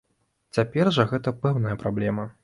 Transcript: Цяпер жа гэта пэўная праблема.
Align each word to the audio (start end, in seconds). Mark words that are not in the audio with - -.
Цяпер 0.57 0.89
жа 0.95 1.05
гэта 1.11 1.33
пэўная 1.43 1.75
праблема. 1.85 2.27